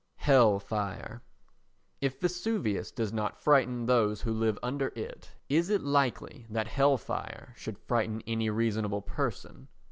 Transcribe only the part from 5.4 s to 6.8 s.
is it likely that